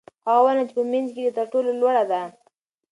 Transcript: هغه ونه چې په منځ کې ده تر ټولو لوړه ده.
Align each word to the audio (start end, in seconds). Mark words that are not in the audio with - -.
هغه 0.27 0.41
ونه 0.45 0.63
چې 0.67 0.73
په 0.77 0.83
منځ 0.91 1.07
کې 1.15 1.21
ده 1.25 1.33
تر 1.37 1.45
ټولو 1.53 1.69
لوړه 1.81 2.03
ده. 2.11 2.21